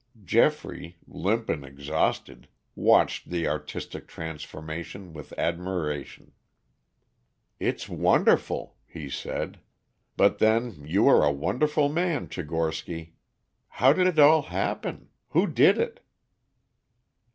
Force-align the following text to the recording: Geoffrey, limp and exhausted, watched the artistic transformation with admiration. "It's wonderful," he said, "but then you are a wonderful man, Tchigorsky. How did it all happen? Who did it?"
Geoffrey, 0.23 0.97
limp 1.05 1.47
and 1.47 1.63
exhausted, 1.63 2.47
watched 2.75 3.29
the 3.29 3.47
artistic 3.47 4.07
transformation 4.07 5.13
with 5.13 5.31
admiration. 5.37 6.31
"It's 7.59 7.87
wonderful," 7.87 8.77
he 8.87 9.11
said, 9.11 9.59
"but 10.17 10.39
then 10.39 10.87
you 10.87 11.07
are 11.07 11.23
a 11.23 11.31
wonderful 11.31 11.87
man, 11.87 12.29
Tchigorsky. 12.29 13.11
How 13.67 13.93
did 13.93 14.07
it 14.07 14.17
all 14.17 14.41
happen? 14.41 15.09
Who 15.33 15.45
did 15.45 15.77
it?" 15.77 15.99